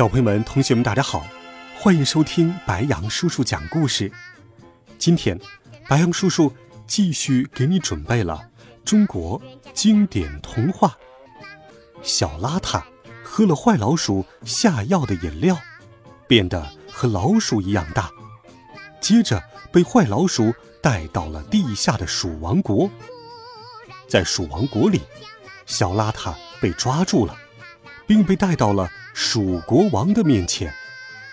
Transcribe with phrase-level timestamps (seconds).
[0.00, 1.26] 小朋友们、同学们，大家好，
[1.78, 4.10] 欢迎收听白杨叔叔讲故事。
[4.96, 5.38] 今天，
[5.90, 6.50] 白杨叔叔
[6.86, 8.48] 继续给你准备了
[8.82, 9.38] 中国
[9.74, 10.88] 经典童话
[12.00, 12.82] 《小邋遢
[13.22, 15.54] 喝了坏老鼠下药的饮料，
[16.26, 18.10] 变得和老鼠一样大，
[19.02, 22.88] 接着被坏老鼠带到了地下的鼠王国。
[24.08, 25.02] 在鼠王国里，
[25.66, 27.36] 小邋遢被抓住了，
[28.06, 28.90] 并被带到了。
[29.12, 30.72] 鼠国王的面前，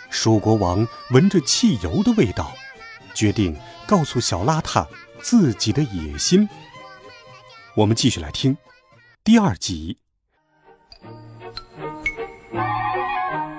[0.09, 2.51] 鼠国王闻着汽油的味道，
[3.13, 4.85] 决定告诉小邋遢
[5.21, 6.47] 自己的野心。
[7.75, 8.57] 我们继续来听
[9.23, 9.97] 第二集。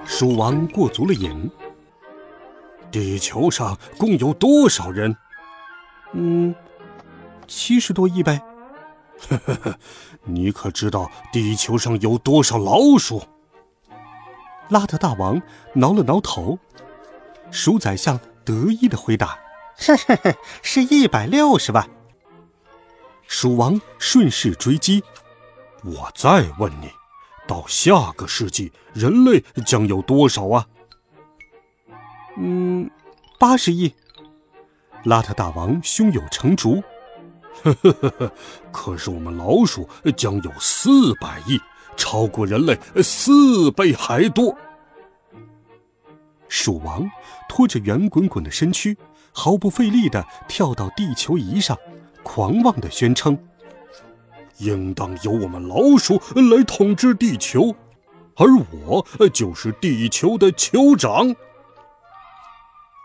[0.04, 1.50] 鼠王过足了瘾。
[2.90, 5.14] 地球上共有多少人？
[6.14, 6.54] 嗯，
[7.46, 8.42] 七十多亿呗。
[9.28, 9.78] 呵呵呵，
[10.24, 13.22] 你可知道地球上有多少老鼠？
[14.70, 15.40] 邋遢大王
[15.74, 16.58] 挠了挠头，
[17.50, 19.38] 鼠宰相得意的回答
[19.80, 21.88] ：“呵呵呵，是一百六十万。”
[23.26, 25.02] 鼠王顺势追击
[25.84, 26.90] ：“我再问你，
[27.46, 30.66] 到下个世纪，人类将有多少啊
[32.36, 32.90] ？”“嗯，
[33.38, 33.94] 八十亿。”
[35.04, 36.82] 邋遢大王胸有成竹
[37.62, 38.32] ：“呵呵呵呵，
[38.72, 41.58] 可是我们老鼠将有四百亿。”
[41.98, 44.56] 超过人类四倍还多。
[46.48, 47.10] 鼠王
[47.46, 48.96] 拖着圆滚滚的身躯，
[49.32, 51.76] 毫不费力地跳到地球仪上，
[52.22, 53.36] 狂妄地宣称
[54.56, 57.74] ：“应当由我们老鼠来统治地球，
[58.36, 61.36] 而我就是地球的酋长。”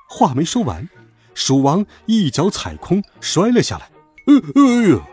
[0.08, 0.88] 话没说完，
[1.34, 3.90] 鼠王一脚踩空，摔了下来。
[4.28, 5.08] 哎哎呀！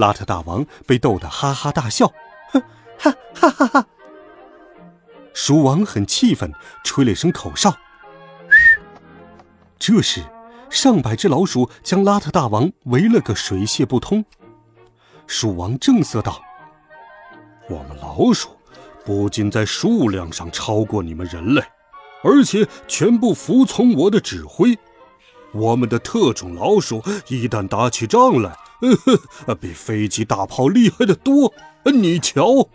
[0.00, 2.10] 邋遢大王被逗得哈哈大笑，
[2.50, 2.62] 哼，
[2.98, 3.86] 哈哈哈哈！
[5.34, 6.50] 鼠王很气愤，
[6.82, 7.76] 吹了一声口哨。
[9.78, 10.22] 这时，
[10.70, 14.24] 上百只老鼠将邋遢大王围了个水泄不通。
[15.26, 16.40] 鼠王正色道
[17.68, 18.48] ：“我们老鼠
[19.04, 21.62] 不仅在数量上超过你们人类，
[22.24, 24.78] 而且全部服从我的指挥。
[25.52, 28.96] 我们的特种老鼠一旦打起仗来，” 呃
[29.46, 31.52] 呵，比飞机、大炮厉害的多。
[31.84, 32.68] 你瞧，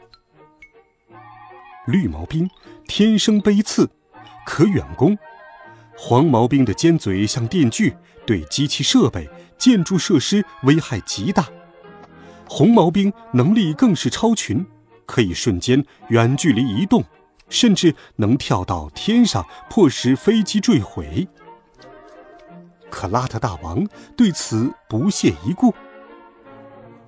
[1.88, 2.50] 绿毛兵
[2.88, 3.90] 天生背刺，
[4.46, 5.16] 可远攻；
[5.98, 7.96] 黄毛兵的尖嘴像电锯，
[8.26, 11.48] 对机器设备、建筑设施危害极大。
[12.48, 14.66] 红毛兵能力更是超群，
[15.06, 17.04] 可以瞬间远距离移动，
[17.50, 21.28] 甚至能跳到天上，迫使飞机坠毁。
[22.90, 25.74] 可邋遢大王对此不屑一顾。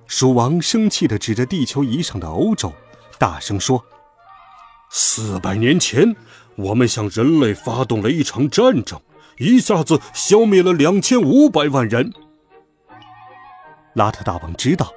[0.08, 2.72] 鼠王生气地指着地球仪上的欧洲，
[3.18, 3.84] 大声说
[4.88, 6.16] ：“四百年前，
[6.56, 8.98] 我们向人类发动了一场战争，
[9.36, 12.10] 一下子消灭了两千五百万人。”
[13.92, 14.90] 拉特大王知道，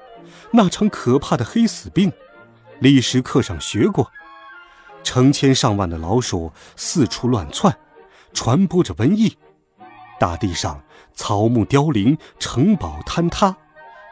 [0.51, 2.09] 那场可怕的黑死病，
[2.79, 4.09] 历史课上学过，
[5.03, 7.77] 成千上万的老鼠四处乱窜，
[8.31, 9.35] 传播着瘟疫，
[10.17, 10.81] 大地上
[11.13, 13.57] 草木凋零，城堡坍塌。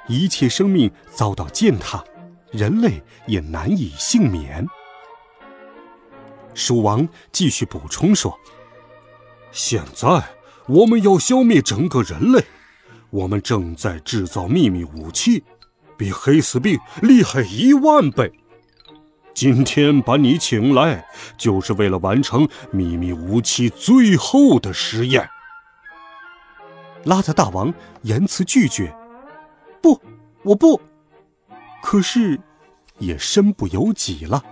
[0.10, 2.04] 一切生命遭到践踏，
[2.52, 4.68] 人类也难以幸免。
[6.56, 8.36] 鼠王继续补充说
[9.54, 10.08] ：“现在
[10.66, 12.44] 我们要消灭整个人类，
[13.12, 15.44] 我们正在制造秘密武器，
[15.96, 18.34] 比黑死病厉害一万倍。
[19.36, 21.06] 今天把你请来，
[21.38, 25.30] 就是为了完成秘密武器最后的实验。”
[27.06, 27.72] 邋遢大王
[28.02, 28.94] 言辞拒绝。
[29.82, 30.00] 不，
[30.44, 30.80] 我不。
[31.82, 32.40] 可是，
[32.98, 34.44] 也身不由己了。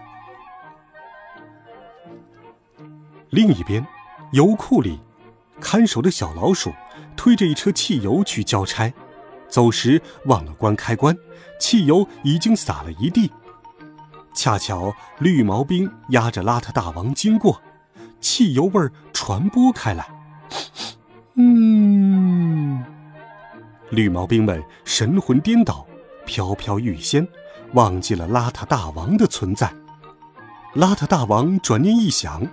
[3.29, 3.85] 另一边，
[4.31, 4.99] 油库里，
[5.59, 6.71] 看守的小老鼠
[7.15, 8.93] 推着一车汽油去交差，
[9.49, 11.15] 走时忘了关开关，
[11.59, 13.29] 汽油已经洒了一地。
[14.33, 17.61] 恰巧绿毛兵压着邋遢大王经过，
[18.21, 20.07] 汽油味儿传播开来。
[21.35, 22.16] 嗯。
[23.89, 25.87] 绿毛兵们神魂颠倒，
[26.25, 27.27] 飘飘欲仙，
[27.73, 29.73] 忘记了邋遢大王的存在。
[30.75, 32.45] 邋遢大王转念一想，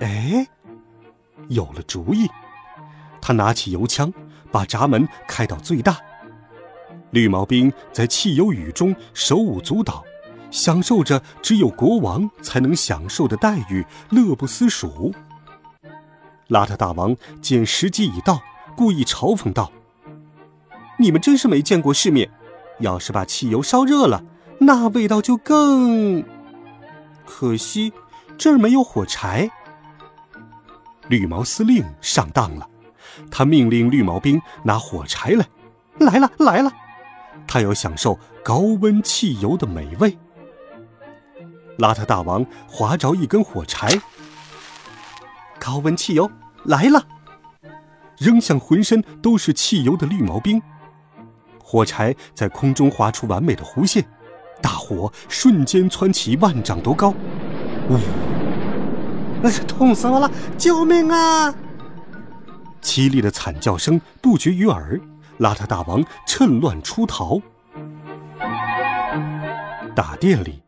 [0.00, 0.46] 哎，
[1.48, 2.28] 有了主意。
[3.20, 4.12] 他拿起油枪，
[4.50, 5.96] 把闸门开到最大。
[7.10, 10.04] 绿毛兵在汽油雨中手舞足蹈，
[10.50, 15.14] 享受着只有国王才能享受的待遇，乐不思蜀。
[16.48, 18.42] 邋遢大王见时机已到，
[18.76, 19.70] 故意嘲讽道
[20.98, 22.30] ：“你们真是没见过世面！
[22.80, 24.22] 要是把汽油烧热了，
[24.58, 26.24] 那味道就更……
[27.24, 27.92] 可惜
[28.36, 29.50] 这儿没有火柴。”
[31.08, 32.68] 绿毛司令上当了，
[33.30, 35.46] 他命令绿毛兵拿火柴来，
[35.98, 36.72] 来了，来了。
[37.46, 40.18] 他要享受高温汽油的美味。
[41.78, 44.00] 邋遢大王划着一根火柴，
[45.58, 46.30] 高温汽油
[46.64, 47.06] 来了，
[48.18, 50.60] 扔向浑身都是汽油的绿毛兵。
[51.68, 54.04] 火柴在空中划出完美的弧线，
[54.62, 57.12] 大火瞬间蹿起万丈多高。
[57.90, 57.98] 呜！
[59.66, 60.30] 痛死我了！
[60.56, 61.52] 救命啊！
[62.80, 65.00] 凄厉的惨叫声不绝于耳。
[65.40, 67.42] 邋遢大王趁乱出逃。
[69.96, 70.62] 大殿里，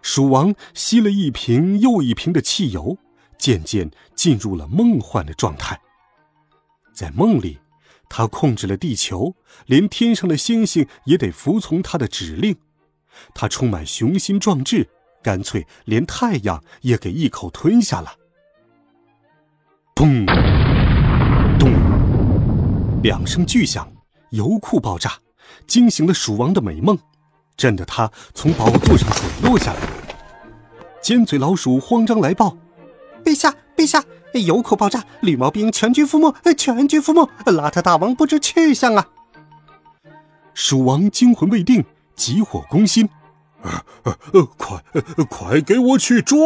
[0.00, 2.96] 鼠王吸了一瓶又一瓶的汽油，
[3.36, 5.78] 渐渐进入了梦幻的状态。
[6.94, 7.60] 在梦里，
[8.08, 9.34] 他控制了地球，
[9.66, 12.56] 连天上的星星也得服从他的指令。
[13.34, 14.88] 他充满雄心壮志，
[15.22, 18.14] 干脆连太阳也给一口吞下了。
[19.94, 20.24] 砰！
[21.58, 21.72] 咚！
[23.02, 23.90] 两声巨响。
[24.30, 25.14] 油库爆炸，
[25.66, 26.98] 惊醒了鼠王的美梦，
[27.56, 29.80] 震得他从宝座上滚落下来。
[31.00, 32.54] 尖嘴老鼠慌张来报
[33.24, 37.28] ：“陛下，陛下，油库爆炸，绿毛兵全军覆没，全军覆没！
[37.52, 39.06] 邋遢大王不知去向啊！”
[40.54, 41.84] 鼠王惊魂未定，
[42.16, 43.08] 急火攻心
[43.62, 43.70] ：“呃
[44.04, 46.36] 呃呃，快呃，快给我去抓！”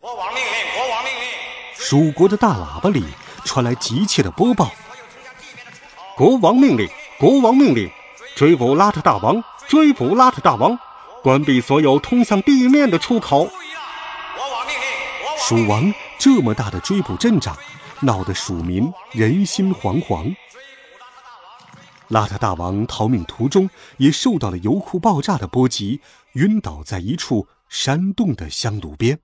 [0.00, 1.28] 国王命令，国王命令。
[1.74, 3.04] 蜀国的大喇叭里
[3.44, 4.70] 传来急切的播报。
[6.16, 6.88] 国王命令，
[7.18, 7.90] 国王命令，
[8.36, 10.78] 追捕邋遢大王，追捕邋遢大王，
[11.22, 13.48] 关闭所有通向地面的出口。
[15.48, 17.56] 国王命令，蜀王这么大的追捕阵仗，
[18.00, 20.34] 闹得蜀民人心惶惶。
[22.08, 23.68] 邋遢大王逃命途中
[23.98, 26.00] 也受到了油库爆炸的波及，
[26.34, 29.18] 晕倒在一处山洞的香炉边。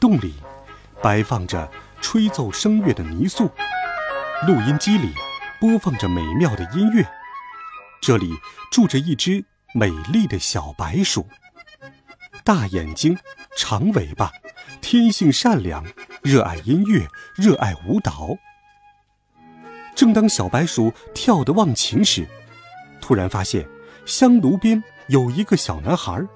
[0.00, 0.34] 洞里
[1.02, 1.70] 摆放着
[2.00, 3.50] 吹奏声乐的泥塑。
[4.46, 5.12] 录音机里
[5.60, 7.06] 播放着美妙的音乐，
[8.00, 8.34] 这里
[8.70, 11.28] 住着一只美丽的小白鼠，
[12.44, 13.16] 大眼睛，
[13.56, 14.32] 长尾巴，
[14.80, 15.84] 天性善良，
[16.22, 17.06] 热爱音乐，
[17.36, 18.36] 热爱舞蹈。
[19.94, 22.26] 正当小白鼠跳得忘情时，
[23.00, 23.68] 突然发现
[24.06, 26.26] 香炉边有一个小男孩，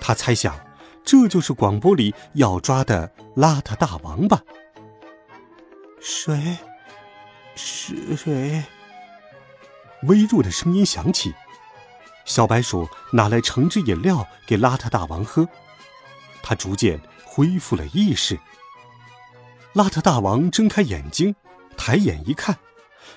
[0.00, 0.58] 他猜想
[1.04, 4.42] 这就是广播里要抓的邋遢大王吧？
[6.00, 6.56] 谁？
[7.56, 8.64] 是谁？
[10.04, 11.34] 微弱的声音响起。
[12.30, 15.48] 小白鼠拿来橙汁饮料给邋遢大王喝，
[16.44, 18.38] 他逐渐恢复了意识。
[19.74, 21.34] 邋遢大王睁开眼睛，
[21.76, 22.56] 抬眼一看，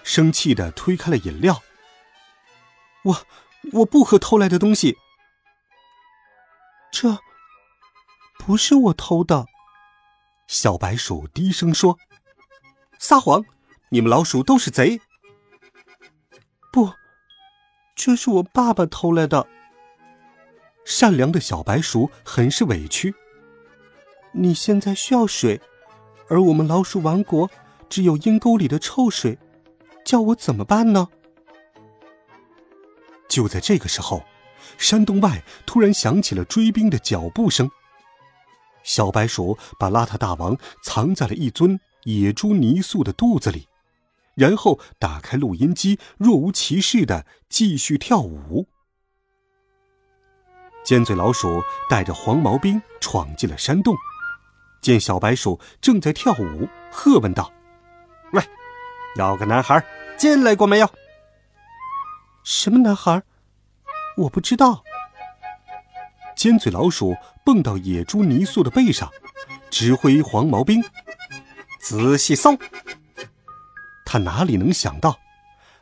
[0.01, 1.61] 生气的推开了饮料。
[3.03, 3.21] 我
[3.73, 4.97] 我不喝偷来的东西。
[6.91, 7.19] 这
[8.39, 9.45] 不是我偷的。
[10.47, 11.99] 小白鼠低声说
[12.97, 13.45] ：“撒谎。”
[13.89, 14.99] 你们老鼠都是贼！
[17.95, 19.47] 这是我爸爸偷来的。
[20.85, 23.13] 善良的小白鼠很是委屈。
[24.33, 25.61] 你现在需要水，
[26.27, 27.49] 而我们老鼠王国
[27.87, 29.37] 只有阴沟里的臭水，
[30.03, 31.07] 叫我怎么办呢？
[33.29, 34.23] 就在这个时候，
[34.77, 37.69] 山洞外突然响起了追兵的脚步声。
[38.83, 43.67] 小白鼠把邋遢大王藏在了一尊野猪泥塑的肚子里。
[44.35, 48.67] 然后打开录音机，若无其事的继续跳舞。
[50.83, 53.95] 尖嘴老鼠带着黄毛兵闯进了山洞，
[54.81, 57.53] 见小白鼠正在跳舞，喝问道
[58.33, 58.43] ：“喂，
[59.15, 59.81] 有个男孩
[60.17, 60.89] 进来过没有
[62.43, 63.23] ？”“什么男孩？
[64.17, 64.83] 我不知道。”
[66.35, 69.09] 尖嘴老鼠蹦到野猪泥塑的背上，
[69.69, 70.83] 指挥黄毛兵
[71.79, 72.57] ：“仔细搜。”
[74.13, 75.17] 他哪里能想到，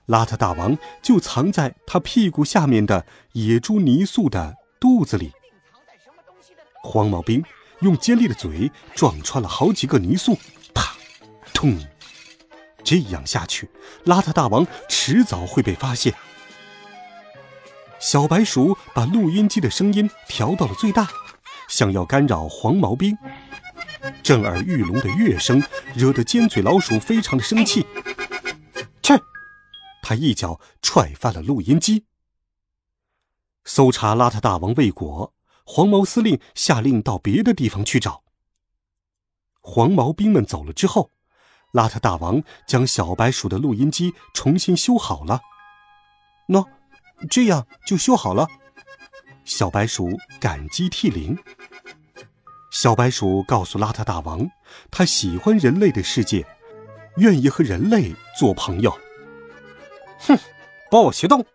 [0.08, 5.34] 邋遢大王就藏在他屁股下面的野猪泥塑的肚子里。
[6.82, 7.44] 黄毛兵
[7.82, 10.38] 用尖利的嘴撞穿了好几个泥塑，
[10.74, 10.96] 啪，
[11.54, 11.78] 痛！
[12.86, 13.70] 这样下去，
[14.06, 16.14] 邋遢大王迟早会被发现。
[18.00, 21.10] 小白鼠把录音机的声音调到了最大，
[21.68, 23.18] 想要干扰黄毛兵。
[24.24, 25.62] 震耳欲聋的乐声
[25.94, 27.86] 惹得尖嘴老鼠非常的生气，
[30.12, 32.06] 他一脚踹翻了录音机。
[33.64, 38.24] 搜查邋遢大王未果，黄毛司令下令到别的地方去找。
[39.62, 41.12] 黄毛兵们走了之后，
[41.72, 45.40] 邋遢大王将小白鼠的录音机重新修好了。
[46.50, 46.68] 喏，
[47.30, 48.50] 这样就修好了。
[49.46, 51.38] 小白鼠感激涕零。
[52.70, 54.46] 小白鼠告诉邋遢大王，
[54.90, 56.46] 他喜欢人类的世界，
[57.16, 58.94] 愿意和人类做朋友。
[60.22, 60.38] 哼，
[60.90, 61.46] 不许动！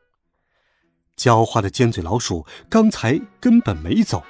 [1.16, 4.22] 狡猾的尖嘴老鼠刚才根本没走，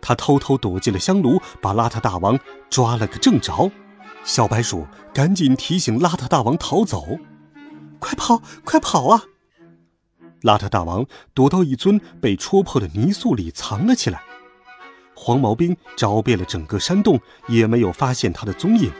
[0.00, 2.38] 他偷偷躲进了香炉，把邋遢大王
[2.70, 3.70] 抓了个正着。
[4.24, 7.18] 小白鼠赶紧提醒邋遢大王逃走
[7.98, 9.24] ：“快跑，快跑啊！”
[10.42, 14.22] 邋遢大王躲到一尊被戳破的泥塑里藏了起来。
[15.14, 18.92] 黄毛兵找遍了整个山洞，也没有发现他的踪影。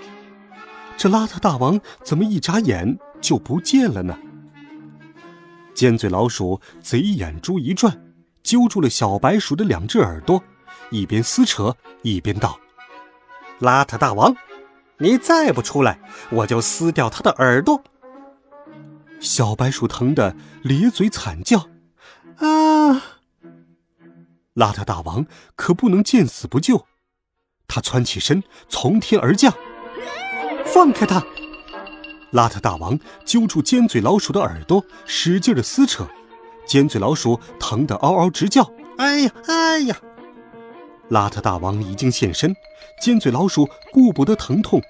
[0.96, 4.16] 这邋遢大王怎么一眨眼就不见了呢？
[5.82, 8.00] 尖嘴老鼠贼眼珠一转，
[8.40, 10.40] 揪住了小白鼠的两只耳朵，
[10.92, 12.56] 一边撕扯一边道
[13.58, 14.32] ：“邋遢大王，
[14.98, 15.98] 你再不出来，
[16.30, 17.82] 我就撕掉他的耳朵！”
[19.18, 21.58] 小白鼠疼得咧嘴惨叫
[22.38, 23.02] ：“啊！”
[24.54, 26.86] 邋遢大王可不能见死不救，
[27.66, 29.52] 他窜起身从天而降，
[30.64, 31.26] 放开他！
[32.32, 36.08] 邋遢大王揪住尖嘴老鼠的耳朵，使劲的撕扯，
[36.66, 39.96] 尖嘴老鼠疼得嗷嗷直叫：“哎呀，哎呀！”
[41.10, 42.56] 邋遢大王已经现身，
[43.02, 44.80] 尖嘴老鼠顾不得疼痛，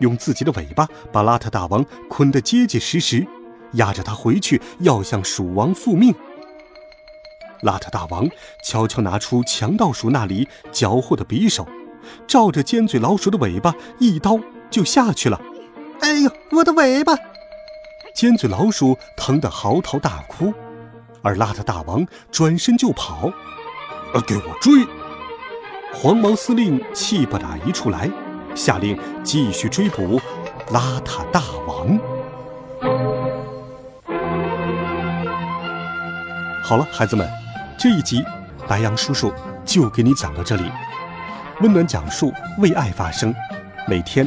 [0.00, 3.26] 用自己的尾巴把邋遢大王捆得结结实实，
[3.72, 6.14] 压着他回去要向鼠王复命。
[7.62, 8.28] 邋遢大王
[8.62, 11.66] 悄悄拿出强盗鼠那里缴获的匕首，
[12.26, 14.38] 照着尖嘴老鼠的尾巴一刀
[14.70, 15.40] 就下去了。
[16.00, 17.14] 哎呦，我的尾巴！
[18.14, 20.52] 尖嘴老鼠疼得嚎啕大哭，
[21.22, 23.30] 而邋遢大王转身就跑。
[24.14, 24.86] 啊，给我追！
[25.92, 28.10] 黄毛司令气不打一处来，
[28.54, 30.20] 下令继续追捕
[30.68, 31.98] 邋遢大王。
[36.64, 37.28] 好了，孩子们，
[37.78, 38.24] 这一集
[38.66, 39.32] 白羊叔叔
[39.64, 40.64] 就给你讲到这里。
[41.60, 43.34] 温暖讲述，为爱发声，
[43.86, 44.26] 每天。